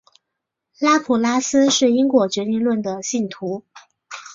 [0.79, 3.63] 拉普拉斯是因果决定论的信徒。